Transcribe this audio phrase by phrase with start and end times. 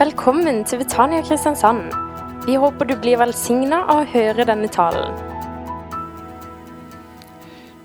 [0.00, 1.90] Velkommen til Betania Kristiansand.
[2.46, 5.12] Vi håper du blir velsigna av å høre denne talen.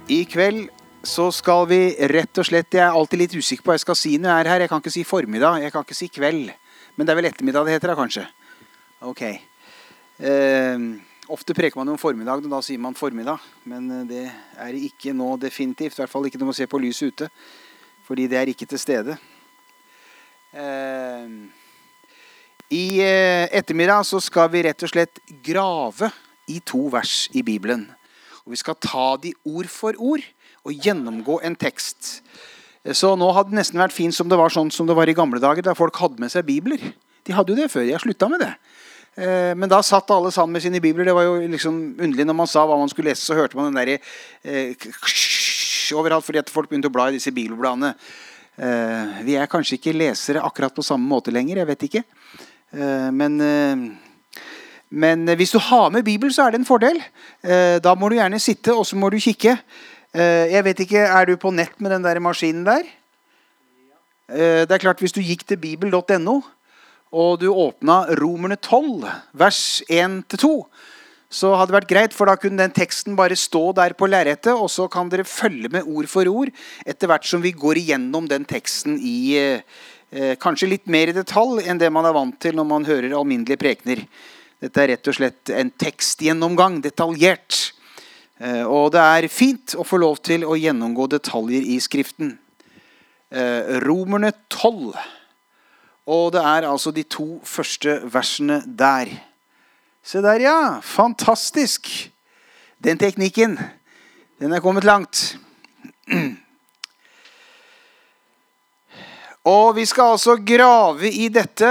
[0.08, 0.70] I kveld
[1.04, 3.98] så skal vi rett og slett Jeg er alltid litt usikker på hva jeg skal
[4.00, 4.64] si når jeg er her.
[4.64, 6.54] Jeg kan ikke si formiddag, jeg kan ikke si kveld.
[6.96, 8.24] Men det er vel ettermiddag det heter, da, kanskje?
[9.12, 9.26] Ok.
[10.32, 10.88] Eh,
[11.36, 13.44] ofte preker man om formiddag, og da sier man formiddag.
[13.68, 14.24] Men eh, det
[14.70, 16.00] er ikke nå definitivt.
[16.00, 17.30] I hvert fall ikke når man ser på lyset ute.
[18.08, 19.20] Fordi det er ikke til stede.
[20.56, 21.55] Eh,
[22.74, 26.10] I eh, ettermiddag så skal vi rett og slett grave
[26.50, 27.86] i to vers i Bibelen.
[28.46, 30.24] Og vi skal ta de ord for ord
[30.66, 32.20] og gjennomgå en tekst.
[32.94, 35.18] Så nå hadde det nesten vært fint som det var sånn som det var i
[35.18, 36.82] gamle dager, da folk hadde med seg bibler.
[37.26, 37.86] De hadde jo det før.
[37.90, 38.52] Jeg slutta med det.
[39.16, 41.08] Eh, men da satt alle sammen med sine bibler.
[41.08, 43.72] Det var jo liksom underlig når man sa hva man skulle lese, så hørte man
[43.72, 43.98] den derre
[44.44, 44.76] eh,
[45.96, 47.94] overalt fordi at folk begynte å bla i disse bibelbladene.
[48.56, 51.62] Eh, vi er kanskje ikke lesere akkurat på samme måte lenger.
[51.62, 52.04] Jeg vet ikke.
[52.76, 53.86] Eh, men eh,
[54.96, 57.02] men hvis du har med Bibel, så er det en fordel.
[57.44, 59.58] Eh, da må du gjerne sitte, og så må du kikke.
[60.16, 62.84] Eh, jeg vet ikke, Er du på nett med den der maskinen der?
[64.30, 66.42] Eh, det er klart, Hvis du gikk til bibel.no,
[67.12, 70.66] og du åpna Romerne 12, vers 1-2,
[71.30, 74.54] så hadde det vært greit, for da kunne den teksten bare stå der på lerretet,
[74.54, 76.50] og så kan dere følge med ord for ord
[76.86, 79.62] etter hvert som vi går igjennom den teksten i eh,
[80.40, 83.60] kanskje litt mer i detalj enn det man er vant til når man hører alminnelige
[83.60, 84.04] prekener.
[84.64, 87.58] Dette er rett og slett en tekstgjennomgang, detaljert.
[88.40, 92.34] Eh, og det er fint å få lov til å gjennomgå detaljer i Skriften.
[93.32, 94.96] Eh, Romerne 12.
[96.06, 99.12] Og det er altså de to første versene der.
[100.06, 100.58] Se der, ja.
[100.86, 101.90] Fantastisk.
[102.84, 103.58] Den teknikken,
[104.40, 105.38] den er kommet langt.
[109.46, 111.70] Og vi skal altså grave i dette,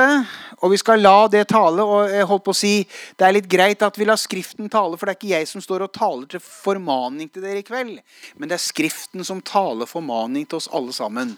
[0.63, 1.83] og vi skal la det tale.
[1.83, 2.87] og jeg holdt på å si,
[3.19, 5.61] Det er litt greit at vi lar Skriften tale, for det er ikke jeg som
[5.61, 7.99] står og taler til formaning til dere i kveld.
[8.37, 11.37] Men det er Skriften som taler formaning til oss alle sammen.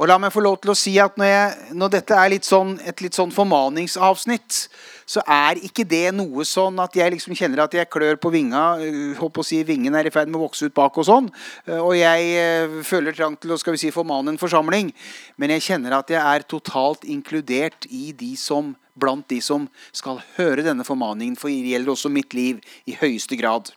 [0.00, 2.46] Og la meg få lov til å si at når, jeg, når dette er litt
[2.48, 4.62] sånn, et litt sånn formaningsavsnitt,
[5.10, 8.62] så er ikke det noe sånn at jeg liksom kjenner at jeg klør på vinga.
[9.18, 11.28] Håper å si Vingen er i ferd med å vokse ut bak og sånn.
[11.82, 14.92] Og jeg eh, føler trang til å skal vi si, formane en forsamling.
[15.36, 20.22] Men jeg kjenner at jeg er totalt inkludert i de som, blant de som skal
[20.38, 21.36] høre denne formaningen.
[21.36, 23.74] For det gjelder også mitt liv i høyeste grad.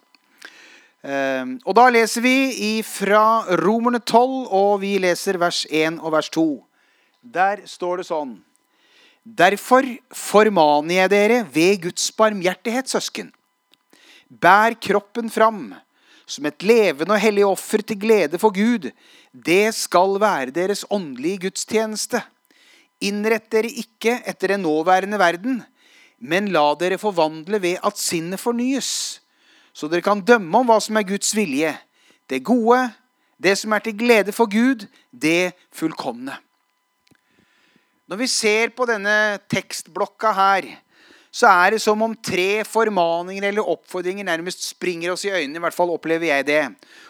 [1.04, 6.30] Ehm, og da leser vi fra Romerne 12, og vi leser vers 1 og vers
[6.32, 6.48] 2.
[7.24, 8.38] Der står det sånn
[9.24, 13.30] Derfor formaner jeg dere ved Guds barmhjertighet, søsken.
[14.28, 15.70] Bær kroppen fram
[16.28, 18.90] som et levende og hellig offer til glede for Gud.
[19.32, 22.20] Det skal være deres åndelige gudstjeneste.
[23.04, 25.62] Innrett dere ikke etter den nåværende verden,
[26.20, 29.23] men la dere forvandle ved at sinnet fornyes,
[29.74, 31.74] så dere kan dømme om hva som er Guds vilje,
[32.30, 32.86] det gode,
[33.42, 36.38] det som er til glede for Gud, det fullkomne.
[38.08, 40.68] Når vi ser på denne tekstblokka her,
[41.34, 45.58] så er det som om tre formaninger eller oppfordringer nærmest springer oss i øynene.
[45.58, 46.62] I hvert fall opplever jeg det.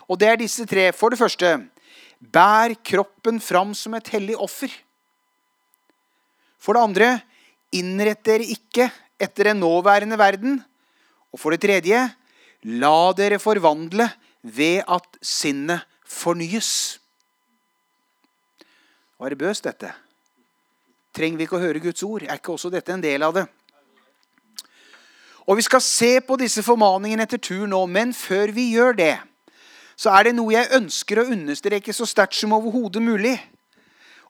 [0.07, 0.85] Og det er disse tre.
[0.95, 1.57] For det første
[2.23, 4.71] bær kroppen fram som et hellig offer.
[6.55, 7.09] For det andre
[7.75, 8.87] innrett dere ikke
[9.19, 10.61] etter den nåværende verden.
[11.33, 12.05] Og for det tredje
[12.63, 14.07] la dere forvandle
[14.43, 16.99] ved at sinnet fornyes.
[19.19, 19.91] Var det bøst, dette?
[21.13, 22.25] Trenger vi ikke å høre Guds ord?
[22.25, 23.45] Er ikke også dette en del av det?
[25.43, 29.15] Og Vi skal se på disse formaningene etter tur nå, men før vi gjør det,
[29.95, 33.35] så er det noe jeg ønsker å understreke så sterkt som overhodet mulig.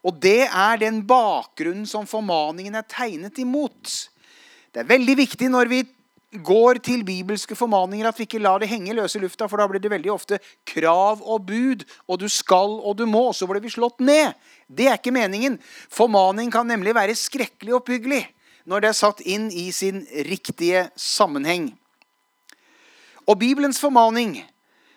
[0.03, 3.94] Og det er den bakgrunnen som formaningen er tegnet imot.
[4.73, 5.83] Det er veldig viktig når vi
[6.41, 9.81] går til bibelske formaninger, at vi ikke lar det henge løse lufta, for da blir
[9.83, 10.39] det veldig ofte
[10.69, 14.33] krav og bud, og du skal og du må, og så blir vi slått ned.
[14.68, 15.59] Det er ikke meningen.
[15.94, 18.24] Formaning kan nemlig være skrekkelig oppbyggelig
[18.69, 21.74] når det er satt inn i sin riktige sammenheng.
[23.27, 24.39] Og Bibelens formaning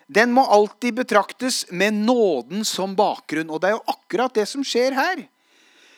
[0.07, 3.49] den må alltid betraktes med nåden som bakgrunn.
[3.51, 5.25] Og det er jo akkurat det som skjer her.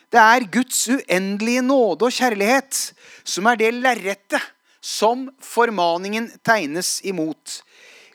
[0.10, 2.80] Det er Guds uendelige nåde og kjærlighet
[3.22, 4.42] som er det lerretet
[4.82, 7.60] som formaningen tegnes imot.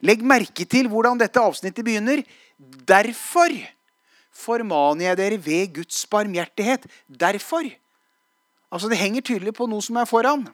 [0.04, 2.24] Legg merke til hvordan dette avsnittet begynner.
[2.58, 3.52] Derfor
[4.34, 6.86] formaner jeg dere ved Guds barmhjertighet.
[7.08, 7.64] Derfor.
[8.72, 10.44] Altså Det henger tydelig på noe som er foran.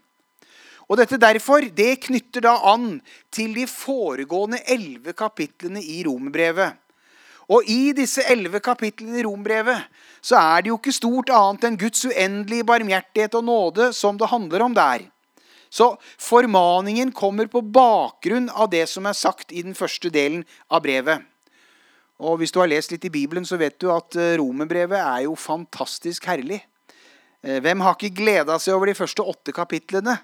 [0.90, 2.98] Og dette derfor, det knytter da an
[3.30, 6.74] til de foregående elleve kapitlene i romerbrevet.
[7.50, 9.88] Og i disse elleve kapitlene i Rombrevet
[10.22, 14.28] så er det jo ikke stort annet enn Guds uendelige barmhjertighet og nåde som det
[14.30, 15.02] handler om der.
[15.70, 20.82] Så formaningen kommer på bakgrunn av det som er sagt i den første delen av
[20.82, 21.22] brevet.
[22.20, 25.24] Og hvis du har lest litt i Bibelen, så vet du at eh, romerbrevet er
[25.24, 26.58] jo fantastisk herlig.
[27.40, 30.18] Eh, hvem har ikke gleda seg over de første åtte kapitlene?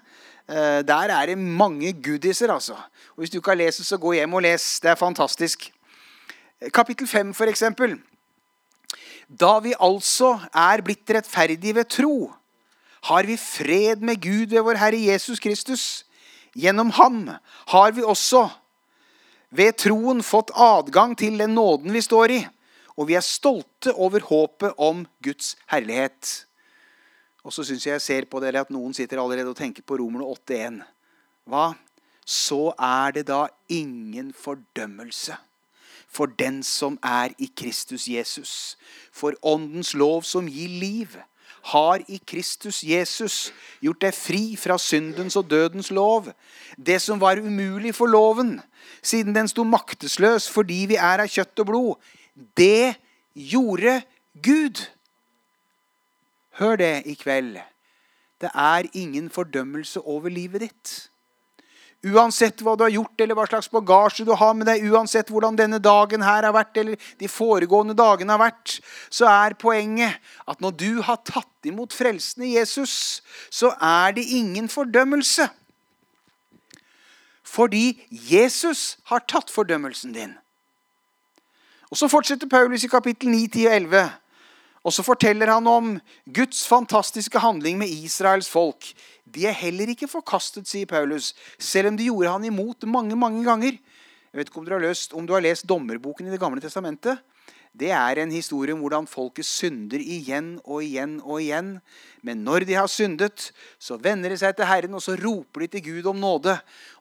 [0.45, 2.77] Eh, der er det mange goodiser, altså.
[3.15, 4.67] Og Hvis du ikke har lest det, så gå hjem og les.
[4.83, 5.71] Det er fantastisk.
[6.73, 7.97] Kapittel fem, for eksempel.
[9.27, 12.29] Da vi altså er blitt rettferdige ved tro,
[13.01, 16.05] har vi fred med Gud ved vår Herre Jesus Kristus.
[16.57, 17.29] Gjennom ham
[17.69, 18.47] har vi også
[19.49, 22.41] ved troen fått adgang til den nåden vi står i,
[22.97, 26.47] og vi er stolte over håpet om Guds herlighet.
[27.45, 29.99] Og så syns jeg jeg ser på dere at noen sitter allerede og tenker på
[30.01, 30.81] Romerne 8.1.
[31.47, 31.71] Hva?
[32.27, 35.37] Så er det da ingen fordømmelse
[36.07, 38.77] for den som er i Kristus Jesus.
[39.11, 41.15] For åndens lov som gir liv,
[41.61, 43.51] har i Kristus Jesus
[43.83, 46.29] gjort deg fri fra syndens og dødens lov.
[46.77, 48.59] Det som var umulig for loven,
[49.01, 52.13] siden den sto maktesløs fordi vi er av kjøtt og blod,
[52.57, 52.95] det
[53.33, 54.01] gjorde
[54.43, 54.85] Gud.
[56.57, 57.57] Hør det i kveld.
[58.41, 61.09] Det er ingen fordømmelse over livet ditt.
[62.05, 65.57] Uansett hva du har gjort, eller hva slags bagasje du har med deg, uansett hvordan
[65.57, 68.75] denne dagen her har vært, eller de foregående dagene har vært,
[69.09, 74.27] så er poenget at når du har tatt imot frelsen i Jesus, så er det
[74.37, 75.49] ingen fordømmelse.
[77.47, 80.37] Fordi Jesus har tatt fordømmelsen din.
[81.89, 84.09] Og Så fortsetter Paulus i kapittel 9, 10 og 11.
[84.87, 85.95] Og så forteller han om
[86.31, 88.87] Guds fantastiske handling med Israels folk.
[89.27, 93.43] De er heller ikke forkastet, sier Paulus, selv om de gjorde han imot mange mange
[93.43, 93.75] ganger.
[94.31, 96.63] Jeg vet ikke om du har, løst, om du har lest dommerboken i Det gamle
[96.63, 97.19] testamentet.
[97.77, 101.75] Det er en historie om hvordan folket synder igjen og igjen og igjen.
[102.25, 105.69] Men når de har syndet, så vender de seg til Herren, og så roper de
[105.75, 106.55] til Gud om nåde.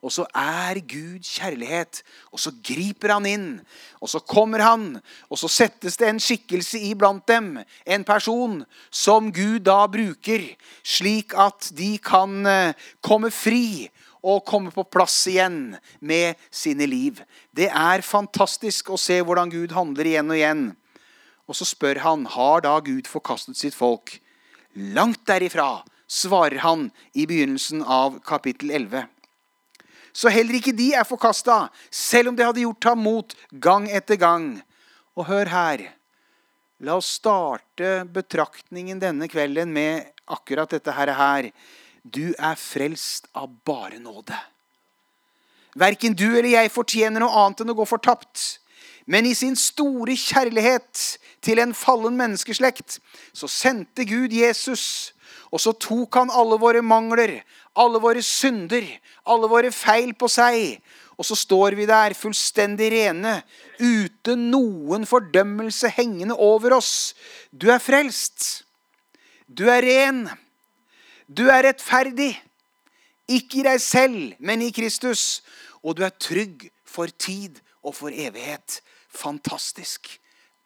[0.04, 3.48] Og så er Gud kjærlighet, og så griper han inn.
[4.04, 4.86] Og så kommer han,
[5.30, 7.54] og så settes det en skikkelse iblant dem.
[7.88, 8.60] En person
[8.92, 10.44] som Gud da bruker,
[10.84, 13.88] slik at de kan eh, komme fri
[14.26, 17.22] og komme på plass igjen med sine liv.
[17.54, 20.64] Det er fantastisk å se hvordan Gud handler igjen og igjen.
[21.46, 24.16] Og så spør han har da Gud forkastet sitt folk.
[24.74, 29.06] Langt derifra, svarer han i begynnelsen av kapittel 11.
[30.16, 34.18] Så heller ikke de er forkasta, selv om de hadde gjort ham mot gang etter
[34.18, 34.54] gang.
[35.16, 35.82] Og hør her.
[36.84, 41.12] La oss starte betraktningen denne kvelden med akkurat dette her.
[42.06, 44.36] Du er frelst av bare nåde.
[45.76, 48.60] Verken du eller jeg fortjener noe annet enn å gå fortapt.
[49.10, 51.02] Men i sin store kjærlighet
[51.44, 52.98] til en fallen menneskeslekt
[53.36, 55.12] så sendte Gud Jesus.
[55.50, 57.40] Og så tok han alle våre mangler,
[57.78, 58.86] alle våre synder,
[59.26, 60.80] alle våre feil på seg.
[61.16, 63.38] Og så står vi der fullstendig rene,
[63.78, 67.14] uten noen fordømmelse hengende over oss.
[67.50, 68.66] Du er frelst.
[69.46, 70.26] Du er ren.
[71.26, 72.34] Du er rettferdig.
[73.26, 75.42] Ikke i deg selv, men i Kristus.
[75.82, 78.80] Og du er trygg for tid og for evighet.
[79.10, 80.08] Fantastisk.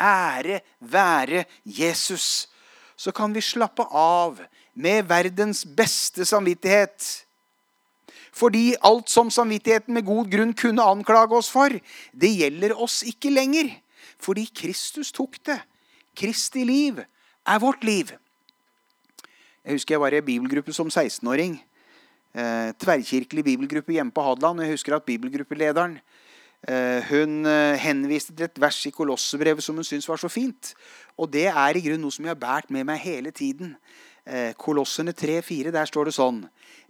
[0.00, 2.48] Ære være Jesus.
[2.96, 4.40] Så kan vi slappe av
[4.74, 7.24] med verdens beste samvittighet.
[8.32, 11.72] Fordi alt som samvittigheten med god grunn kunne anklage oss for,
[12.12, 13.72] det gjelder oss ikke lenger.
[14.20, 15.58] Fordi Kristus tok det.
[16.16, 18.12] Kristi liv er vårt liv.
[19.60, 21.58] Jeg husker jeg var i bibelgruppe som 16-åring.
[22.32, 24.62] Eh, tverrkirkelig bibelgruppe hjemme på Hadeland.
[24.64, 25.98] Jeg husker at bibelgruppelederen
[26.64, 30.72] eh, hun eh, henviste til et vers i Kolossebrevet som hun syntes var så fint.
[31.20, 33.74] Og det er i grunnen noe som jeg har båret med meg hele tiden.
[34.24, 36.40] Eh, Kolossene 3-4, der står det sånn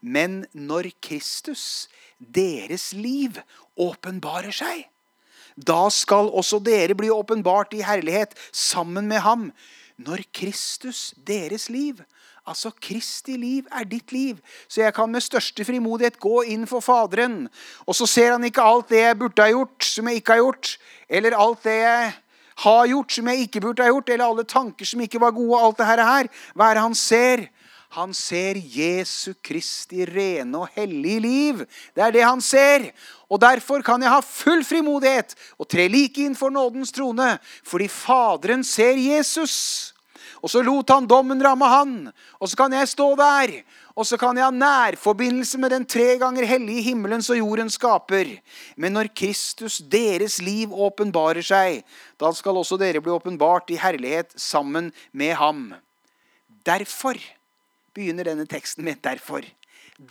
[0.00, 1.88] Men når Kristus,
[2.22, 3.42] deres liv,
[3.74, 4.86] åpenbarer seg,
[5.58, 9.50] da skal også dere bli åpenbart i herlighet sammen med ham.
[9.98, 11.98] Når Kristus, deres liv,
[12.48, 14.38] Altså, Kristi liv er ditt liv.
[14.68, 17.44] Så jeg kan med største frimodighet gå inn for Faderen.
[17.86, 20.42] Og så ser han ikke alt det jeg burde ha gjort, som jeg ikke har
[20.44, 20.74] gjort.
[21.08, 22.10] Eller alt det jeg
[22.64, 24.08] har gjort, som jeg ikke burde ha gjort.
[24.08, 25.60] Eller alle tanker som ikke var gode.
[25.60, 26.30] Alt det her.
[26.54, 27.46] Hva er det han ser?
[27.90, 31.64] Han ser Jesu Kristi rene og hellige liv.
[31.94, 32.86] Det er det han ser.
[33.26, 37.32] Og Derfor kan jeg ha full frimodighet og tre like inn for nådens trone,
[37.66, 39.90] fordi Faderen ser Jesus.
[40.40, 41.94] Og så lot han dommen ramme han.
[42.40, 43.52] Og så kan jeg stå der
[43.96, 48.38] Og så kan jeg ha nærforbindelse med den tre ganger hellige himmelens og jordens skaper.
[48.76, 51.82] Men når Kristus, deres liv, åpenbarer seg,
[52.16, 55.74] da skal også dere bli åpenbart i herlighet sammen med ham.
[56.64, 57.18] Derfor
[57.92, 59.44] begynner denne teksten med 'derfor'.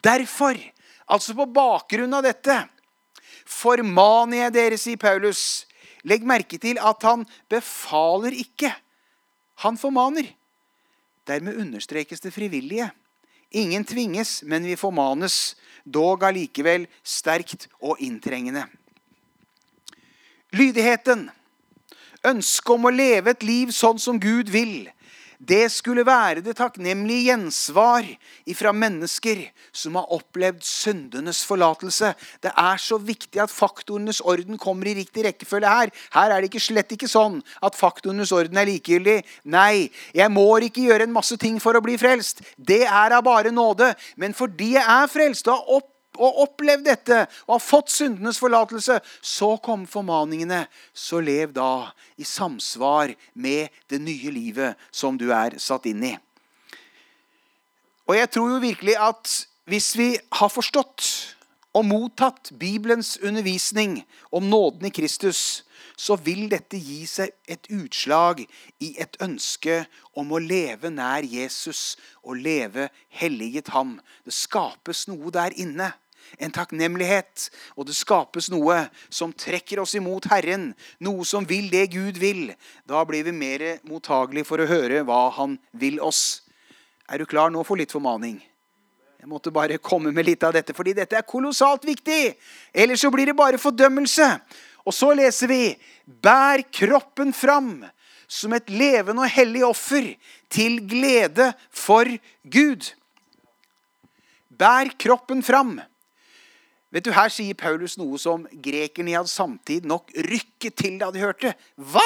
[0.03, 0.53] Derfor,
[1.09, 2.69] altså på bakgrunn av dette,
[3.45, 5.65] formaner jeg dere, sier Paulus.
[6.03, 8.71] Legg merke til at han befaler ikke.
[9.63, 10.31] Han formaner.
[11.27, 12.89] Dermed understrekes det frivillige.
[13.51, 18.65] Ingen tvinges, men vi formanes, dog allikevel sterkt og inntrengende.
[20.53, 21.27] Lydigheten,
[22.25, 24.89] ønsket om å leve et liv sånn som Gud vil,
[25.39, 28.07] det skulle være det takknemlige gjensvar
[28.59, 32.11] fra mennesker som har opplevd syndenes forlatelse.
[32.43, 35.93] Det er så viktig at faktorenes orden kommer i riktig rekkefølge her.
[36.13, 39.21] Her er det ikke, slett ikke sånn at faktorenes orden er likegyldig.
[39.47, 42.43] Nei, jeg må ikke gjøre en masse ting for å bli frelst.
[42.57, 43.93] Det er av bare nåde.
[44.19, 48.39] Men fordi jeg er frelst og har opp og opplevd dette og har fått syndenes
[48.41, 50.65] forlatelse, så kom formaningene.
[50.93, 56.15] Så lev da i samsvar med det nye livet som du er satt inn i.
[58.09, 59.35] Og jeg tror jo virkelig at
[59.69, 61.05] hvis vi har forstått
[61.77, 63.99] og mottatt Bibelens undervisning
[64.33, 65.63] om nåden i Kristus,
[65.99, 68.41] så vil dette gi seg et utslag
[68.81, 69.83] i et ønske
[70.17, 72.87] om å leve nær Jesus og leve
[73.19, 73.97] helliget ham.
[74.25, 75.91] Det skapes noe der inne
[76.37, 77.47] en takknemlighet.
[77.77, 80.73] Og det skapes noe som trekker oss imot Herren,
[81.03, 82.49] noe som vil det Gud vil.
[82.89, 86.41] Da blir vi mer mottagelige for å høre hva Han vil oss.
[87.09, 88.39] Er du klar nå for litt formaning?
[89.19, 92.37] Jeg måtte bare komme med litt av dette, fordi dette er kolossalt viktig.
[92.71, 94.27] Ellers så blir det bare fordømmelse.
[94.87, 95.63] Og så leser vi
[96.05, 97.83] Bær kroppen fram
[98.29, 100.13] som et levende og hellig offer
[100.53, 102.07] til glede for
[102.45, 102.91] Gud.
[104.49, 105.79] Bær kroppen fram.
[106.89, 111.11] Vet du, Her sier Paulus noe som grekerne i hans samtid nok rykket til da
[111.13, 111.53] de hørte.
[111.77, 112.05] Hva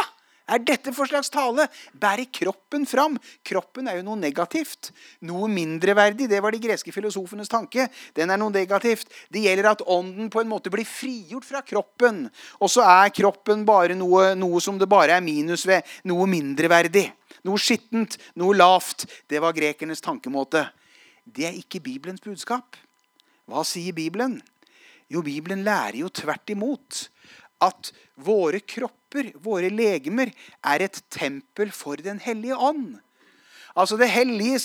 [0.52, 1.70] er dette for slags tale?
[1.96, 3.16] Bære kroppen fram.
[3.48, 4.92] Kroppen er jo noe negativt.
[5.24, 6.28] Noe mindreverdig.
[6.28, 7.88] Det var de greske filosofenes tanke.
[8.18, 9.08] Den er noe negativt.
[9.32, 12.26] Det gjelder at ånden på en måte blir frigjort fra kroppen.
[12.60, 15.88] Og så er kroppen bare noe, noe som det bare er minus ved.
[16.12, 17.08] Noe mindreverdig.
[17.48, 18.20] Noe skittent.
[18.36, 19.08] Noe lavt.
[19.32, 20.68] Det var grekernes tankemåte.
[21.24, 22.76] Det er ikke Bibelens budskap.
[23.48, 24.42] Hva sier Bibelen?
[25.14, 27.08] Jo, Bibelen lærer jo tvert imot
[27.64, 30.32] at våre kropper, våre legemer,
[30.66, 32.98] er et tempel for Den hellige ånd.
[33.76, 34.60] Altså Det hellige,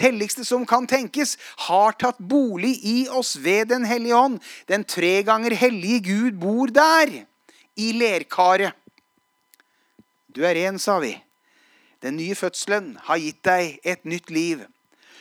[0.00, 1.36] helligste som kan tenkes,
[1.68, 4.40] har tatt bolig i oss ved Den hellige ånd.
[4.68, 7.24] Den tre ganger hellige Gud bor der,
[7.76, 8.76] i lerkaret.
[10.30, 11.14] Du er ren, sa vi.
[12.00, 14.60] Den nye fødselen har gitt deg et nytt liv.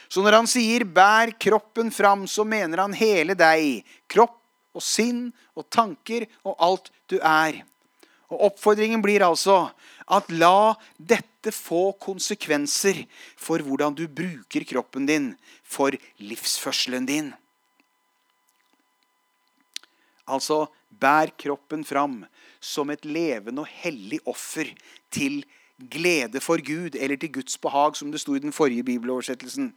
[0.10, 3.86] Så når han sier 'bær kroppen fram', så mener han hele deg.
[4.08, 4.39] Kropp
[4.80, 7.62] og sinn og tanker og alt du er.
[8.30, 9.68] Og Oppfordringen blir altså
[10.10, 13.04] at la dette få konsekvenser
[13.38, 15.32] for hvordan du bruker kroppen din,
[15.64, 17.32] for livsførselen din.
[20.30, 22.22] Altså bær kroppen fram
[22.62, 24.70] som et levende og hellig offer
[25.14, 25.42] til
[25.80, 29.72] glede for Gud, eller til Guds behag, som det sto i den forrige bibeloversettelsen.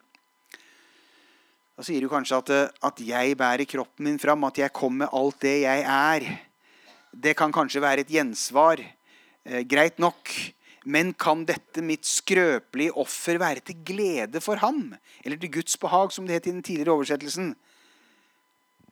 [1.73, 5.07] Da sier du kanskje at, eh, at jeg bærer kroppen min fram, at jeg kommer
[5.07, 6.27] med alt det jeg er.
[7.13, 8.81] Det kan kanskje være et gjensvar.
[9.45, 10.29] Eh, greit nok.
[10.85, 14.95] Men kan dette mitt skrøpelige offer være til glede for ham?
[15.25, 17.55] Eller til Guds behag, som det het i den tidligere oversettelsen?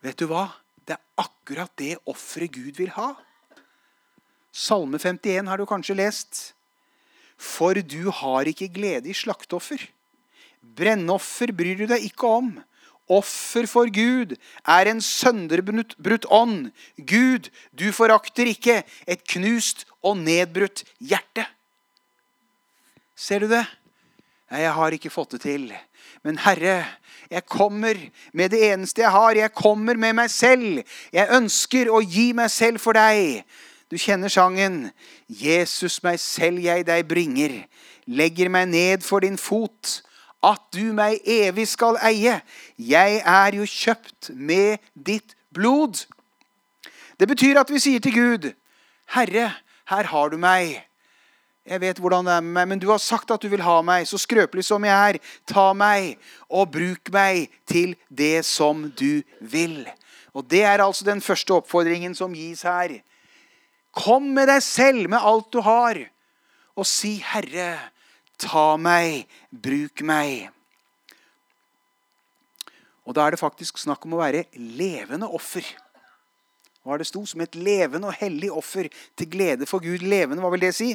[0.01, 0.49] Vet du hva?
[0.87, 3.15] Det er akkurat det offeret Gud vil ha.
[4.53, 6.55] Salme 51 har du kanskje lest.
[7.37, 9.83] For du har ikke glede i slakteoffer.
[10.63, 12.55] Brennoffer bryr du deg ikke om
[13.11, 16.71] offer for Gud er en sønderbrutt ånd.
[16.97, 21.47] Gud, du forakter ikke et knust og nedbrutt hjerte.
[23.19, 23.67] Ser du det?
[24.51, 25.69] Nei, jeg har ikke fått det til.
[26.27, 26.85] Men Herre,
[27.31, 27.99] jeg kommer
[28.33, 29.37] med det eneste jeg har.
[29.39, 30.81] Jeg kommer med meg selv.
[31.13, 33.45] Jeg ønsker å gi meg selv for deg.
[33.91, 34.89] Du kjenner sangen.
[35.29, 37.61] Jesus, meg selv jeg deg bringer.
[38.11, 40.01] Legger meg ned for din fot
[40.43, 42.41] at du meg evig skal eie.
[42.77, 46.07] Jeg er jo kjøpt med ditt blod.
[47.21, 48.53] Det betyr at vi sier til Gud,
[49.13, 49.51] Herre,
[49.91, 50.79] her har du meg.
[51.67, 53.77] Jeg vet hvordan det er med meg, men du har sagt at du vil ha
[53.85, 55.19] meg, så skrøpelig som jeg er.
[55.47, 56.17] Ta meg
[56.49, 59.85] og bruk meg til det som du vil.
[60.33, 63.01] Og Det er altså den første oppfordringen som gis her.
[63.93, 65.99] Kom med deg selv, med alt du har,
[66.79, 67.75] og si, Herre,
[68.41, 70.49] Ta meg, bruk meg.
[73.05, 75.67] Og da er det faktisk snakk om å være levende offer.
[76.81, 77.25] Hva er det sto?
[77.29, 80.05] Som et levende og hellig offer til glede for Gud.
[80.07, 80.95] Levende, hva vil det si?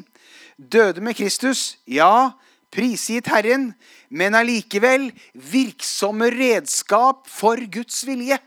[0.57, 2.33] Døde med Kristus, ja,
[2.73, 3.69] prisgitt Herren,
[4.09, 8.39] men allikevel virksomme redskap for Guds vilje.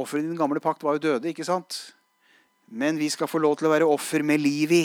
[0.00, 1.78] Offeret i den gamle pakt var jo døde, ikke sant?
[2.70, 4.84] Men vi skal få lov til å være offer med liv i.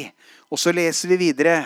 [0.50, 1.59] Og så leser vi videre.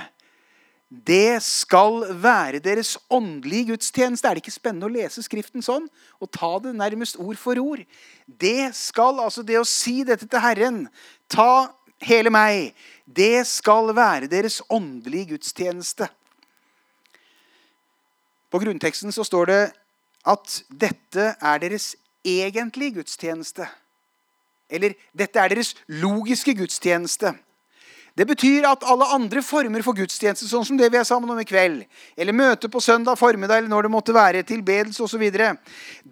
[0.90, 4.28] Det skal være deres åndelige gudstjeneste.
[4.28, 5.86] Er det ikke spennende å lese Skriften sånn?
[6.18, 7.84] Og ta det nærmest ord for ord?
[8.26, 10.88] Det skal, altså det å si dette til Herren,
[11.30, 11.70] ta
[12.02, 12.74] hele meg,
[13.06, 16.10] det skal være deres åndelige gudstjeneste.
[18.50, 19.62] På grunnteksten så står det
[20.26, 21.92] at dette er deres
[22.26, 23.68] egentlige gudstjeneste.
[24.70, 27.36] Eller dette er deres logiske gudstjeneste.
[28.20, 31.38] Det betyr at alle andre former for gudstjeneste, sånn som det vi er sammen om
[31.40, 31.86] i kveld,
[32.20, 35.24] eller møte på søndag formiddag, eller når det måtte være, tilbedelse osv.,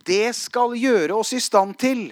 [0.07, 2.05] det skal gjøre oss i stand til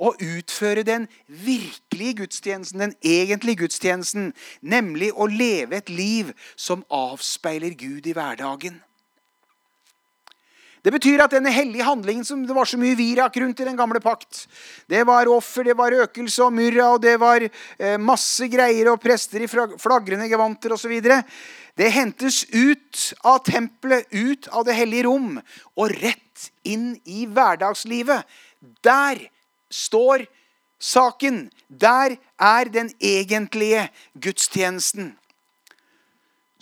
[0.00, 4.32] å utføre den virkelige gudstjenesten, den egentlige gudstjenesten,
[4.64, 8.80] nemlig å leve et liv som avspeiler Gud i hverdagen.
[10.82, 13.78] Det betyr at denne hellige handlingen som det var så mye virak rundt i den
[13.78, 14.48] gamle pakt
[14.90, 19.00] Det var offer, det var røkelse og myrra, og det var eh, masse greier og
[19.02, 20.96] prester i flagrende gevanter osv.
[21.78, 25.38] Det hentes ut av tempelet, ut av det hellige rom,
[25.78, 28.26] og rett inn i hverdagslivet.
[28.82, 29.22] Der
[29.70, 30.26] står
[30.82, 31.46] saken.
[31.68, 33.86] Der er den egentlige
[34.18, 35.14] gudstjenesten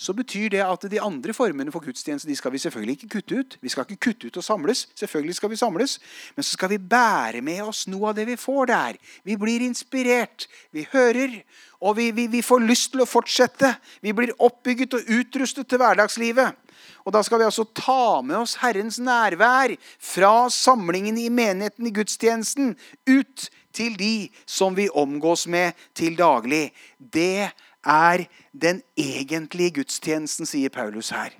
[0.00, 3.40] så betyr det at de andre formene for gudstjeneste de skal vi selvfølgelig ikke kutte
[3.42, 3.56] ut.
[3.60, 4.86] Vi skal ikke kutte ut og samles.
[4.96, 5.98] Selvfølgelig skal vi samles.
[6.36, 8.96] Men så skal vi bære med oss noe av det vi får der.
[9.28, 10.48] Vi blir inspirert.
[10.72, 11.42] Vi hører.
[11.84, 13.74] Og vi, vi, vi får lyst til å fortsette.
[14.00, 16.56] Vi blir oppbygget og utrustet til hverdagslivet.
[17.04, 21.92] Og da skal vi altså ta med oss Herrens nærvær fra samlingen i menigheten i
[21.92, 22.72] gudstjenesten
[23.04, 26.70] ut til de som vi omgås med til daglig.
[26.98, 27.52] Det er
[27.86, 31.32] er den egentlige gudstjenesten, sier Paulus her.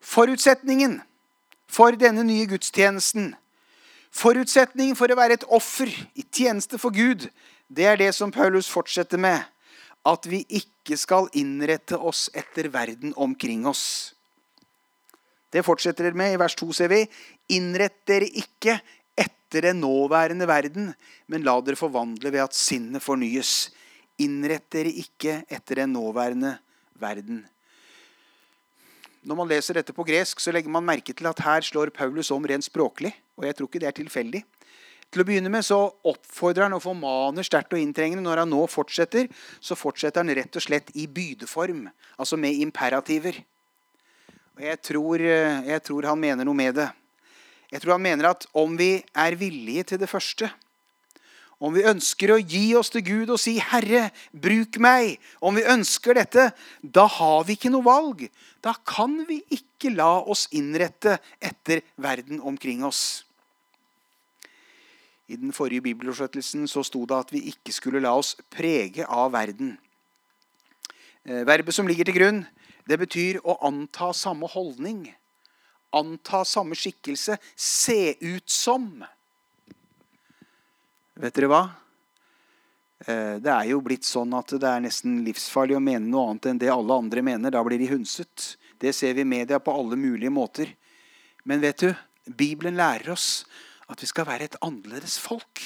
[0.00, 1.00] Forutsetningen
[1.66, 3.32] for denne nye gudstjenesten,
[4.14, 7.28] forutsetningen for å være et offer i tjeneste for Gud,
[7.68, 9.42] det er det som Paulus fortsetter med.
[10.04, 14.12] At vi ikke skal innrette oss etter verden omkring oss.
[15.48, 17.00] Det fortsetter med i vers 2, ser vi.
[17.56, 18.76] Innrett dere ikke
[19.18, 20.92] etter den nåværende verden,
[21.30, 23.70] men la dere forvandle ved at sinnet fornyes.
[24.22, 26.56] Innrett dere ikke etter den nåværende
[27.00, 27.44] verden.
[29.24, 32.30] Når man leser dette på gresk, så legger man merke til at her slår Paulus
[32.34, 33.14] om rent språklig.
[33.40, 34.42] Og jeg tror ikke det er tilfeldig.
[35.14, 35.78] Til å begynne med så
[36.10, 38.24] oppfordrer han og formaner sterkt og inntrengende.
[38.26, 39.30] Når han nå fortsetter,
[39.64, 41.86] så fortsetter han rett og slett i bydeform.
[42.18, 43.38] Altså med imperativer.
[44.58, 46.90] Og jeg tror, jeg tror han mener noe med det.
[47.74, 50.46] Jeg tror han mener at om vi er villige til det første,
[51.58, 55.66] om vi ønsker å gi oss til Gud og si 'Herre, bruk meg', om vi
[55.66, 58.28] ønsker dette, da har vi ikke noe valg.
[58.62, 63.24] Da kan vi ikke la oss innrette etter verden omkring oss.
[65.26, 69.32] I den forrige bibeloversettelsen så sto det at vi ikke skulle la oss prege av
[69.32, 69.78] verden.
[71.24, 72.46] Eh, verbet som ligger til grunn,
[72.86, 75.14] det betyr å anta samme holdning
[75.94, 78.88] anta samme skikkelse, se ut som.
[81.14, 81.62] Vet dere hva?
[83.06, 86.50] Eh, det er jo blitt sånn at det er nesten livsfarlig å mene noe annet
[86.50, 87.54] enn det alle andre mener.
[87.54, 88.54] Da blir de hundset.
[88.80, 90.72] Det ser vi i media på alle mulige måter.
[91.44, 91.90] Men vet du,
[92.24, 93.44] Bibelen lærer oss
[93.92, 95.60] at vi skal være et annerledes folk.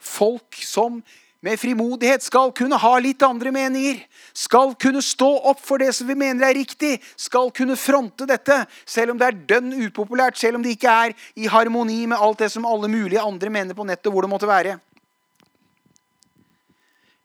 [0.00, 1.02] Folk som
[1.40, 4.02] med frimodighet skal kunne ha litt andre meninger.
[4.36, 6.98] Skal kunne stå opp for det som vi mener er riktig.
[7.16, 10.36] Skal kunne fronte dette, selv om det er dønn upopulært.
[10.40, 13.74] Selv om det ikke er i harmoni med alt det som alle mulige andre mener
[13.74, 14.12] på nettet.
[14.12, 14.78] hvor det måtte være.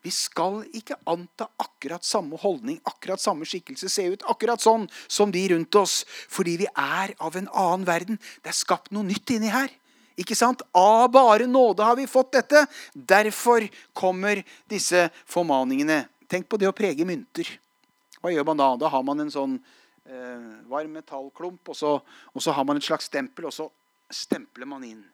[0.06, 5.32] Vi skal ikke anta akkurat samme holdning, akkurat samme skikkelse, se ut akkurat sånn som
[5.34, 6.04] de rundt oss.
[6.30, 8.20] Fordi vi er av en annen verden.
[8.44, 9.68] Det er skapt noe nytt inni her.
[10.16, 10.62] Ikke sant?
[10.72, 12.64] Av bare nåde har vi fått dette.
[12.92, 16.06] Derfor kommer disse formaningene.
[16.26, 17.50] Tenk på det å prege mynter.
[18.22, 18.70] Hva gjør man da?
[18.80, 19.58] Da har man en sånn
[20.08, 21.92] eh, varm metallklump, og så,
[22.32, 23.68] og så, har man et slags stempel, og så
[24.10, 25.04] stempler man inn.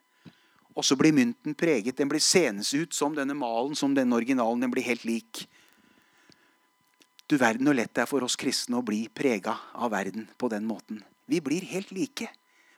[0.72, 1.98] Og så blir mynten preget.
[1.98, 4.62] Den blir senes ut som denne malen, som denne originalen.
[4.62, 5.42] Den blir helt lik.
[7.28, 10.48] Du verden hvor lett det er for oss kristne å bli prega av verden på
[10.52, 11.02] den måten.
[11.28, 12.30] Vi blir helt like.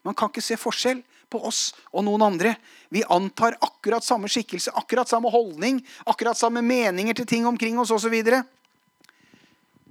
[0.04, 2.54] Man kan ikke se forskjell på oss og noen andre.
[2.92, 7.92] Vi antar akkurat samme skikkelse, akkurat samme holdning, akkurat samme meninger til ting omkring oss
[7.94, 8.18] osv.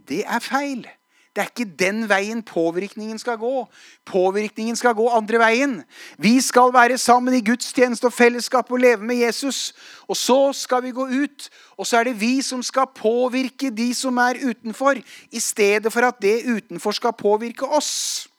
[0.07, 0.85] Det er feil.
[1.33, 3.63] Det er ikke den veien påvirkningen skal gå.
[4.05, 5.79] Påvirkningen skal gå andre veien.
[6.21, 9.71] Vi skal være sammen i gudstjeneste og fellesskap og leve med Jesus.
[10.05, 13.89] Og så skal vi gå ut, og så er det vi som skal påvirke de
[13.97, 15.01] som er utenfor,
[15.33, 18.29] i stedet for at det utenfor skal påvirke oss.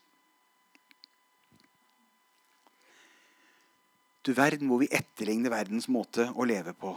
[4.24, 6.94] Du verden hvor vi etterligner verdens måte å leve på.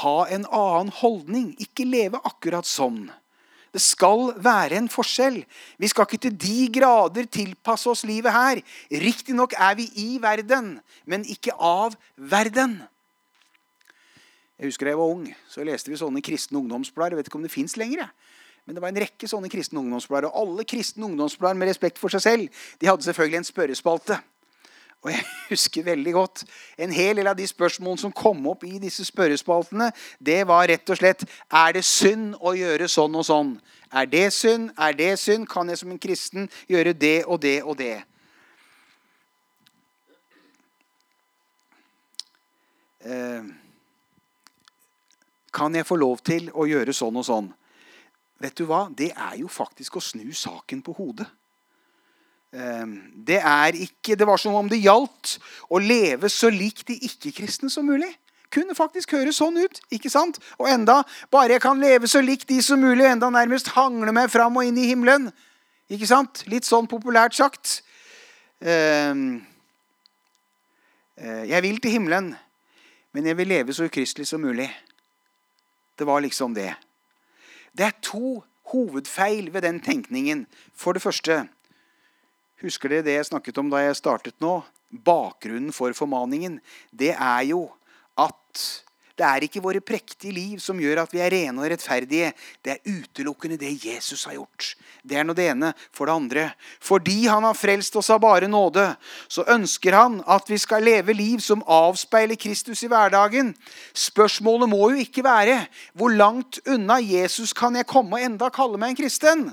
[0.00, 3.10] Ha en annen holdning, ikke leve akkurat sånn.
[3.72, 5.38] Det skal være en forskjell.
[5.80, 8.60] Vi skal ikke til de grader tilpasse oss livet her.
[9.04, 10.74] Riktignok er vi i verden,
[11.08, 12.78] men ikke av verden.
[14.60, 17.16] Jeg husker da jeg var ung, så leste vi sånne kristne ungdomsblader.
[17.16, 18.12] Jeg vet ikke om det fins lenger.
[18.62, 20.28] Men det var en rekke sånne kristne ungdomsblader.
[20.30, 24.20] Og alle kristne ungdomsblader med respekt for seg selv de hadde selvfølgelig en spørrespalte.
[25.02, 26.44] Og jeg husker veldig godt
[26.78, 30.90] en hel del av de spørsmålene som kom opp i disse spørrespaltene, det var rett
[30.90, 33.56] og slett Er det synd å gjøre sånn og sånn?
[33.92, 34.70] Er det synd?
[34.78, 35.48] Er det synd?
[35.50, 37.98] Kan jeg som en kristen gjøre det og det og det?
[43.02, 43.42] Eh,
[45.52, 47.50] kan jeg få lov til å gjøre sånn og sånn?
[48.42, 48.86] Vet du hva?
[48.88, 51.26] Det er jo faktisk å snu saken på hodet.
[52.52, 55.38] Ehm, det, er ikke, det var som om det gjaldt
[55.72, 58.10] å leve så likt de ikke-kristne som mulig.
[58.52, 59.80] Kunne faktisk høres sånn ut.
[59.90, 60.36] ikke sant?
[60.60, 61.00] Og enda
[61.32, 64.68] bare jeg kan leve så likt de som mulig, enda nærmest hangle meg fram og
[64.68, 65.30] inn i himmelen.
[65.88, 66.44] Ikke sant?
[66.52, 67.80] Litt sånn populært sagt.
[68.60, 69.40] Ehm,
[71.16, 72.34] eh, jeg vil til himmelen,
[73.12, 74.68] men jeg vil leve så ukristelig som mulig.
[75.96, 76.74] Det var liksom det.
[77.72, 80.46] Det er to hovedfeil ved den tenkningen.
[80.76, 81.48] For det første
[82.62, 84.60] Husker dere det jeg snakket om da jeg startet nå?
[84.92, 86.60] Bakgrunnen for formaningen.
[86.94, 87.64] Det er jo
[88.20, 88.62] at
[89.18, 92.30] det er ikke våre prektige liv som gjør at vi er rene og rettferdige.
[92.64, 94.72] Det er utelukkende det Jesus har gjort.
[95.04, 95.72] Det er nå det ene.
[95.92, 96.44] For det andre,
[96.80, 98.86] fordi han har frelst oss av bare nåde,
[99.28, 103.52] så ønsker han at vi skal leve liv som avspeiler Kristus i hverdagen.
[103.92, 105.60] Spørsmålet må jo ikke være
[105.98, 109.44] hvor langt unna Jesus kan jeg komme og enda kalle meg en kristen?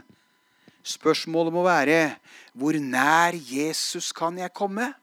[0.84, 2.16] Spørsmålet må være
[2.54, 4.94] hvor nær Jesus kan jeg komme?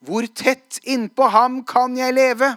[0.00, 2.56] Hvor tett innpå ham kan jeg leve?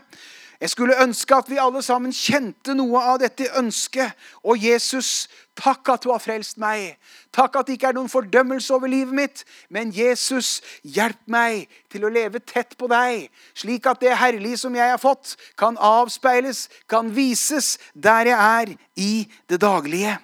[0.59, 4.11] Jeg skulle ønske at vi alle sammen kjente noe av dette ønsket.
[4.43, 6.97] Og Jesus, takk at du har frelst meg.
[7.31, 9.45] Takk at det ikke er noen fordømmelse over livet mitt.
[9.71, 14.75] Men Jesus, hjelp meg til å leve tett på deg, slik at det herlige som
[14.75, 19.13] jeg har fått, kan avspeiles, kan vises der jeg er i
[19.47, 20.19] det daglige.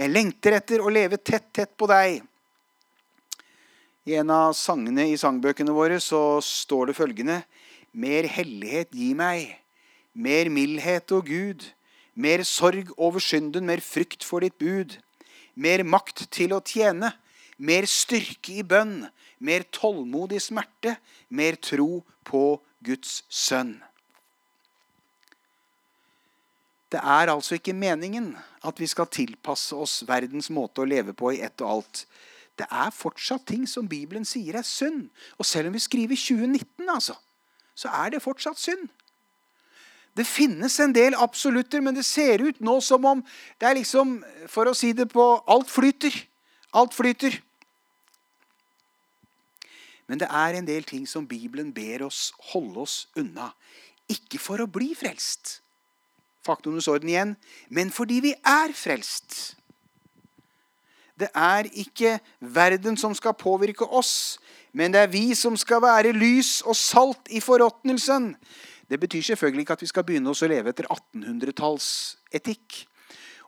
[0.00, 2.22] Jeg lengter etter å leve tett, tett på deg.
[4.08, 7.42] I en av sangene i sangbøkene våre så står det følgende
[7.92, 9.50] Mer hellighet gi meg,
[10.14, 11.66] mer mildhet og Gud,
[12.14, 14.94] mer sorg over synden, mer frykt for ditt bud,
[15.58, 17.10] mer makt til å tjene,
[17.58, 19.02] mer styrke i bønn,
[19.42, 20.96] mer tålmodig smerte,
[21.28, 22.44] mer tro på
[22.86, 23.74] Guds sønn.
[26.90, 28.32] Det er altså ikke meningen
[28.66, 32.04] at vi skal tilpasse oss verdens måte å leve på i ett og alt.
[32.58, 35.06] Det er fortsatt ting som Bibelen sier er synd.
[35.38, 37.14] Og selv om vi skriver 2019, altså,
[37.74, 38.88] så er det fortsatt synd.
[40.18, 43.22] Det finnes en del absolutter, men det ser ut nå som om
[43.60, 44.18] det er liksom
[44.50, 46.16] For å si det på Alt flyter.
[46.74, 47.38] Alt flyter.
[50.10, 53.52] Men det er en del ting som Bibelen ber oss holde oss unna.
[54.10, 55.60] Ikke for å bli frelst,
[56.46, 57.36] faktorenes orden igjen,
[57.68, 59.56] men fordi vi er frelst.
[61.20, 64.38] Det er ikke verden som skal påvirke oss,
[64.72, 68.34] men det er vi som skal være lys og salt i forråtnelsen.
[68.90, 72.86] Det betyr selvfølgelig ikke at vi skal begynne å leve etter 1800-tallsetikk.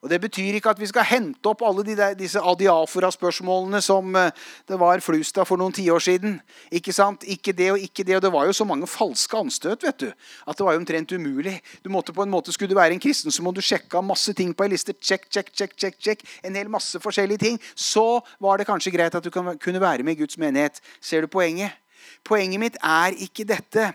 [0.02, 4.16] Og Det betyr ikke at vi skal hente opp alle de der, disse adiafora-spørsmålene som
[4.18, 4.32] eh,
[4.66, 6.40] det var Flustad for noen tiår siden.
[6.74, 7.22] Ikke sant?
[7.22, 8.16] Ikke det og ikke det.
[8.18, 11.14] Og det var jo så mange falske anstøt vet du, at det var jo omtrent
[11.14, 11.54] umulig.
[11.86, 14.04] Du måtte på en måte, Skulle du være en kristen, så må du sjekke av
[14.04, 14.92] masse ting på ei liste.
[15.00, 16.26] Check, check, check, check, check.
[16.42, 17.60] En hel masse forskjellige ting.
[17.74, 20.82] Så var det kanskje greit at du kunne være med i Guds menighet.
[21.00, 21.78] Ser du poenget?
[22.22, 23.88] Poenget mitt er ikke dette.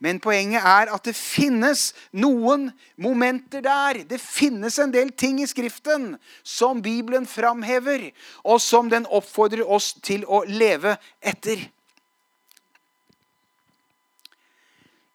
[0.00, 4.00] Men poenget er at det finnes noen momenter der.
[4.08, 8.08] Det finnes en del ting i Skriften som Bibelen framhever,
[8.44, 11.66] og som den oppfordrer oss til å leve etter.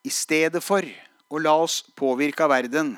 [0.06, 0.86] I stedet for
[1.32, 2.96] å la oss påvirke av verden.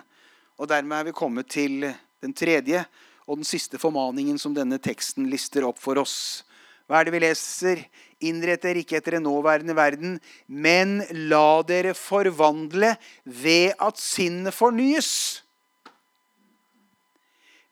[0.59, 1.87] Og dermed er vi kommet til
[2.23, 2.83] den tredje
[3.27, 6.43] og den siste formaningen som denne teksten lister opp for oss.
[6.87, 7.85] Hva er det vi leser?
[8.23, 15.43] Innrett dere ikke etter en nåværende verden, men la dere forvandle ved at sinnet fornyes.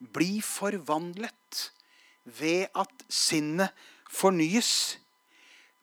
[0.01, 1.71] bli forvandlet
[2.23, 3.69] ved at sinnet
[4.09, 4.97] fornyes.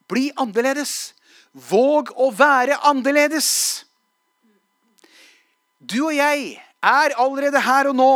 [0.09, 1.14] Bli annerledes.
[1.52, 3.85] Våg å være annerledes.
[5.78, 8.12] Du og jeg er allerede her og nå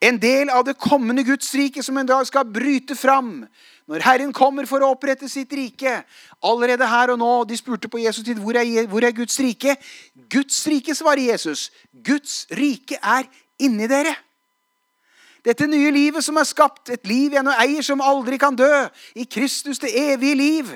[0.00, 3.44] en del av det kommende Guds rike som en dag skal bryte fram.
[3.90, 5.98] Når Herren kommer for å opprette sitt rike.
[6.46, 7.30] Allerede her og nå.
[7.44, 9.76] De spurte på Jesus tid hvor er, hvor er Guds rike.
[10.32, 11.68] Guds rike, svarer Jesus.
[11.92, 13.28] Guds rike er
[13.60, 14.14] inni dere.
[15.44, 18.68] Dette nye livet som er skapt, et liv jeg nå eier som aldri kan dø,
[19.16, 20.72] i Kristus det evige liv,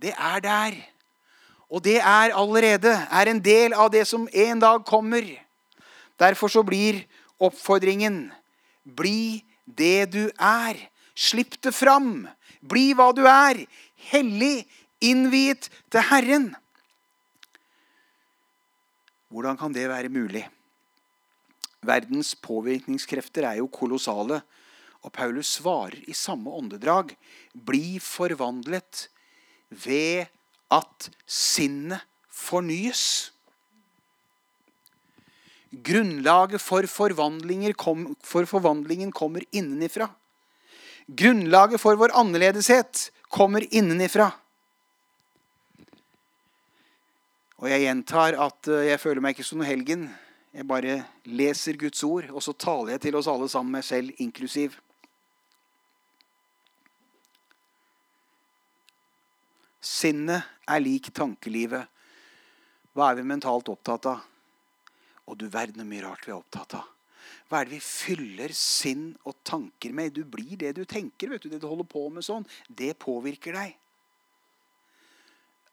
[0.00, 0.76] det er der.
[1.70, 5.26] Og det er allerede er en del av det som en dag kommer.
[6.18, 7.02] Derfor så blir
[7.40, 8.28] oppfordringen
[8.84, 10.78] bli det du er.
[11.14, 12.28] Slipp det fram.
[12.60, 13.64] Bli hva du er.
[14.10, 14.64] Hellig,
[15.04, 16.50] innviet til Herren.
[19.30, 20.46] Hvordan kan det være mulig?
[21.86, 24.42] Verdens påvirkningskrefter er jo kolossale.
[25.00, 27.14] Og Paulus svarer i samme åndedrag.
[27.54, 29.06] Bli forvandlet
[29.70, 30.26] ved
[30.70, 33.32] at sinnet fornyes.
[35.70, 36.82] Grunnlaget for,
[37.78, 40.08] kom, for forvandlingen kommer innenifra.
[41.06, 44.32] Grunnlaget for vår annerledeshet kommer innenifra.
[47.60, 50.06] Og jeg gjentar at eh, jeg føler meg ikke som noen helgen.
[50.50, 50.94] Jeg bare
[51.28, 54.74] leser Guds ord, og så taler jeg til oss alle sammen, meg selv inklusiv.
[59.80, 61.86] Sinnet er lik tankelivet.
[62.96, 64.29] Hva er vi mentalt opptatt av?
[65.28, 66.88] Og du verden så mye rart vi er opptatt av.
[67.50, 70.14] Hva er det vi fyller sinn og tanker med?
[70.14, 71.30] Du blir det du tenker.
[71.30, 73.76] vet du, Det du holder på med sånn, det påvirker deg.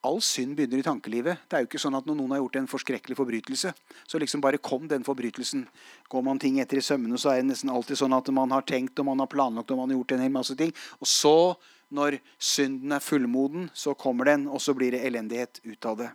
[0.06, 1.42] All synd begynner i tankelivet.
[1.50, 3.74] Det er jo ikke sånn at Når noen har gjort en forskrekkelig forbrytelse,
[4.08, 5.68] så liksom bare kom den forbrytelsen.
[6.10, 8.62] Går man ting etter i sømmene, så er det nesten alltid sånn at man har
[8.62, 10.74] tenkt og man har planlagt og man har gjort en hel masse ting.
[11.02, 11.58] Og så,
[11.90, 16.12] når synden er fullmoden, så kommer den, og så blir det elendighet ut av det.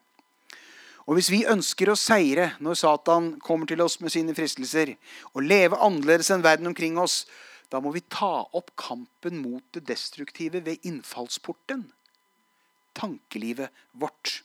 [1.07, 4.95] Og hvis vi ønsker å seire når Satan kommer til oss med sine fristelser,
[5.35, 7.25] og leve annerledes enn verden omkring oss,
[7.73, 11.87] da må vi ta opp kampen mot det destruktive ved innfallsporten.
[12.95, 14.43] Tankelivet vårt.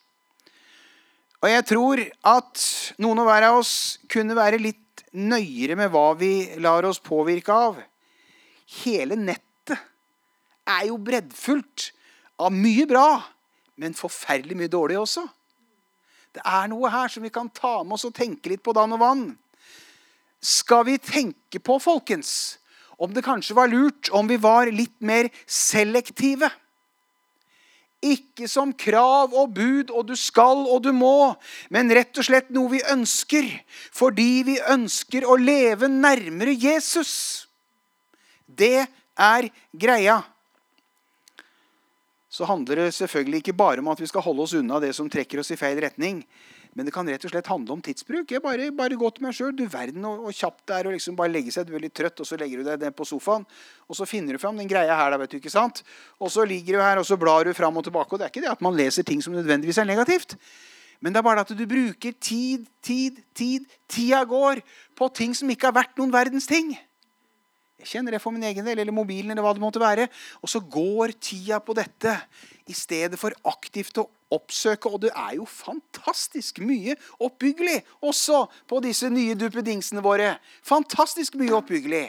[1.43, 2.63] Og jeg tror at
[3.03, 3.73] noen og hver av oss
[4.09, 7.77] kunne være litt nøyere med hva vi lar oss påvirke av.
[8.81, 9.77] Hele nettet
[10.67, 11.91] er jo breddfullt
[12.41, 13.07] av mye bra,
[13.77, 15.27] men forferdelig mye dårlig også.
[16.37, 18.93] Det er noe her som vi kan ta med oss og tenke litt på dann
[18.93, 19.25] og vann.
[20.37, 22.59] Skal vi tenke på, folkens,
[23.01, 26.51] om det kanskje var lurt om vi var litt mer selektive?
[28.05, 31.33] Ikke som krav og bud og du skal og du må,
[31.73, 33.49] men rett og slett noe vi ønsker
[33.89, 37.47] fordi vi ønsker å leve nærmere Jesus.
[38.45, 38.85] Det
[39.17, 40.21] er greia
[42.37, 45.09] så handler det selvfølgelig ikke bare om at vi skal holde oss unna det som
[45.09, 46.21] trekker oss i feil retning.
[46.77, 48.29] Men det kan rett og slett handle om tidsbruk.
[48.29, 49.55] Jeg bare, bare gå til meg sjøl.
[49.57, 51.65] Du verden og, kjapt det er å liksom bare legge seg.
[51.65, 53.47] Du er litt trøtt, og så legger du deg ned på sofaen.
[53.89, 55.81] Og så finner du fram den greia her, da, vet du, ikke sant?
[56.21, 58.13] Og så ligger du her, og så blar du fram og tilbake.
[58.13, 60.37] Og det er ikke det at man leser ting som nødvendigvis er negativt.
[61.01, 63.65] Men det er bare at du bruker tid, tid, tid.
[63.89, 64.61] Tida går
[64.97, 66.75] på ting som ikke har vært noen verdens ting.
[67.77, 70.07] Jeg kjenner det for min egen del, eller mobilen, eller hva det måtte være.
[70.41, 72.15] Og så går tida på dette
[72.65, 74.89] i stedet for aktivt å oppsøke.
[74.89, 80.33] Og det er jo fantastisk mye oppbyggelig også på disse nye duppedingsene våre.
[80.65, 82.03] Fantastisk mye oppbyggelig.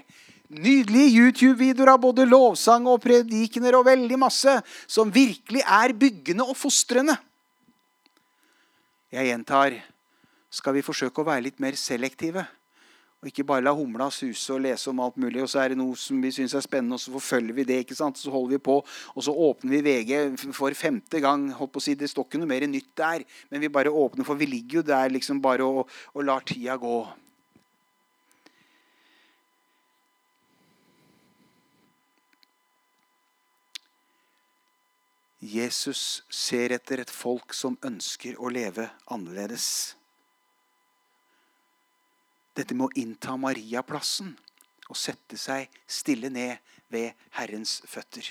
[0.48, 4.54] Nydelige YouTube-videoer av både lovsang og predikener og veldig masse
[4.88, 7.18] som virkelig er byggende og fostrende.
[9.12, 9.76] Jeg gjentar
[10.48, 12.48] skal vi forsøke å være litt mer selektive.
[13.18, 15.42] Og ikke bare la humla suse og lese om alt mulig.
[15.42, 17.80] Og så er det noe som vi syns er spennende, og så forfølger vi det.
[17.82, 18.18] ikke sant?
[18.18, 21.48] Så holder vi på, og så åpner vi VG for femte gang.
[21.50, 24.24] holdt på å si, Det står ikke noe mer nytt der, men vi bare åpner,
[24.24, 26.98] for vi ligger jo der liksom bare og, og lar tida gå.
[35.38, 39.97] Jesus ser etter et folk som ønsker å leve annerledes.
[42.58, 44.32] Dette med å innta Mariaplassen
[44.88, 46.58] og sette seg stille ned
[46.90, 48.26] ved Herrens føtter.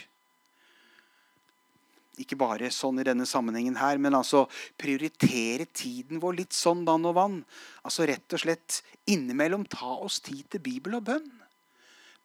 [2.18, 4.48] Ikke bare sånn i denne sammenhengen her, men altså
[4.82, 7.42] prioritere tiden vår litt sånn dann og vann.
[7.86, 11.28] Altså rett og slett innimellom ta oss tid til Bibel og bønn.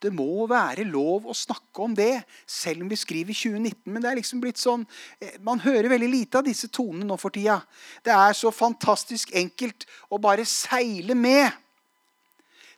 [0.03, 3.85] Det må være lov å snakke om det, selv om vi skriver 2019.
[3.93, 4.83] Men det er liksom blitt sånn,
[5.21, 7.61] eh, man hører veldig lite av disse tonene nå for tida.
[8.03, 11.53] Det er så fantastisk enkelt å bare seile med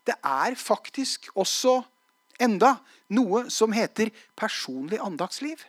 [0.04, 1.80] det er faktisk også
[2.42, 2.76] enda
[3.14, 5.60] noe som heter personlig andagsliv.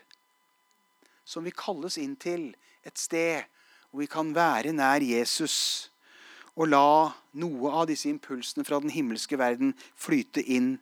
[1.25, 2.51] Som vi kalles inn til
[2.85, 3.45] et sted
[3.89, 5.89] hvor vi kan være nær Jesus
[6.55, 10.75] og la noe av disse impulsene fra den himmelske verden flyte inn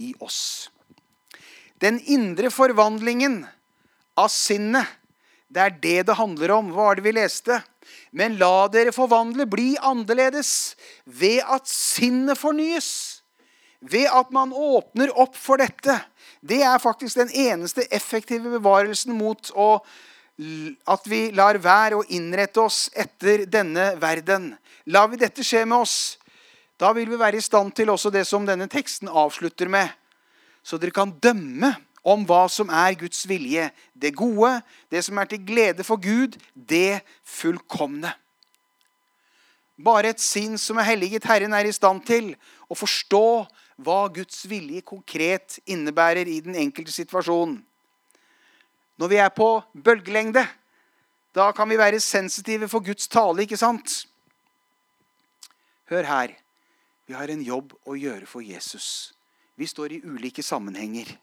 [0.00, 0.68] i oss.
[1.80, 3.42] Den indre forvandlingen
[4.18, 4.88] av sinnet,
[5.48, 6.72] det er det det handler om.
[6.74, 7.60] Hva er det vi leste?
[8.10, 13.22] Men la dere forvandle, bli annerledes, ved at sinnet fornyes.
[13.80, 15.94] Ved at man åpner opp for dette.
[16.40, 19.78] Det er faktisk den eneste effektive bevarelsen mot å,
[20.86, 24.52] at vi lar være å innrette oss etter denne verden.
[24.86, 26.18] Lar vi dette skje med oss,
[26.78, 29.90] da vil vi være i stand til også det som denne teksten avslutter med.
[30.62, 31.72] Så dere kan dømme
[32.02, 33.68] om hva som er Guds vilje.
[33.94, 38.12] Det gode, det som er til glede for Gud, det fullkomne.
[39.78, 42.32] Bare et sinn som er helliget Herren, er i stand til
[42.66, 43.26] å forstå
[43.86, 47.60] hva Guds vilje konkret innebærer i den enkelte situasjon.
[48.98, 50.42] Når vi er på bølgelengde,
[51.34, 54.02] da kan vi være sensitive for Guds tale, ikke sant?
[55.88, 56.34] Hør her.
[57.06, 59.14] Vi har en jobb å gjøre for Jesus.
[59.56, 61.14] Vi står i ulike sammenhenger.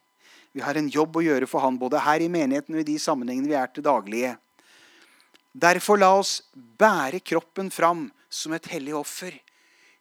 [0.56, 2.96] Vi har en jobb å gjøre for han både her i menigheten og i de
[3.02, 4.38] sammenhengene vi er til daglige.
[5.52, 9.36] Derfor la oss bære kroppen fram som et hellig offer.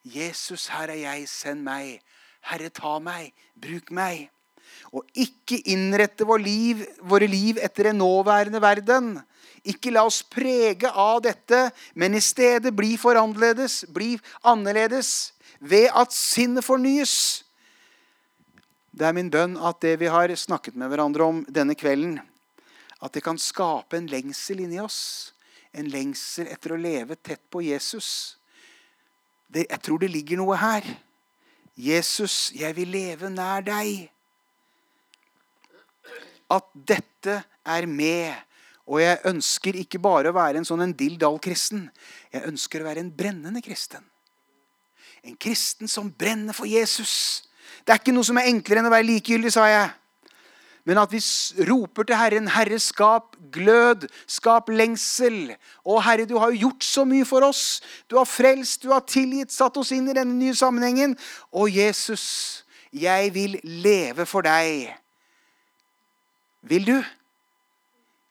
[0.07, 1.99] Jesus, her er jeg, send meg.
[2.47, 4.29] Herre, ta meg, bruk meg.
[4.95, 9.15] Og ikke innrette vår liv, våre liv etter en nåværende verden.
[9.67, 11.65] Ikke la oss prege av dette,
[11.99, 14.13] men i stedet bli forannerledes, bli
[14.47, 17.43] annerledes ved at sinnet fornyes.
[18.95, 22.21] Det er min bønn at det vi har snakket med hverandre om denne kvelden,
[23.03, 25.33] at det kan skape en lengsel inni oss.
[25.75, 28.39] En lengsel etter å leve tett på Jesus.
[29.51, 30.87] Det, jeg tror det ligger noe her.
[31.75, 34.07] Jesus, jeg vil leve nær deg.
[36.55, 38.31] At dette er med.
[38.87, 41.89] Og jeg ønsker ikke bare å være en sånn en dill dall-kristen.
[42.31, 44.07] Jeg ønsker å være en brennende kristen.
[45.27, 47.43] En kristen som brenner for Jesus.
[47.85, 49.93] Det er ikke noe som er enklere enn å være likegyldig, sa jeg.
[50.85, 51.21] Men at vi
[51.69, 55.55] roper til Herren, Herre, skap glød, skap lengsel.
[55.85, 57.81] Å, Herre, du har jo gjort så mye for oss.
[58.09, 61.17] Du har frelst, du har tilgitt, satt oss inn i denne nye sammenhengen.
[61.53, 62.27] Å, Jesus,
[62.93, 64.93] jeg vil leve for deg.
[66.69, 66.99] Vil du?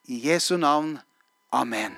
[0.10, 1.00] I Jesu navn.
[1.54, 1.98] Amen.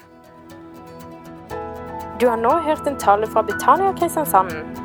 [2.19, 4.84] Du har nå hørt en tale fra Betania Kristiansand.